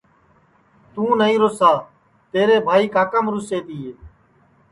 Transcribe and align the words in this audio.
توں 0.93 1.11
نائی 1.19 1.35
روسا 1.41 1.71
تیرے 2.31 2.57
بھائی 2.67 2.85
کاکام 2.95 3.25
روسے 3.33 3.57
تیے 3.67 3.91